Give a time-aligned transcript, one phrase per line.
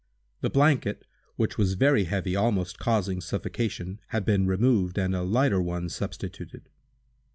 [0.39, 1.05] The blanket,
[1.35, 6.69] which was very heavy, almost causing suffocation, had been removed, and a lighter one substituted.